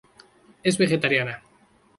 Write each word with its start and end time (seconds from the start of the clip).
Es 0.63 0.79
vegetariana. 0.79 1.43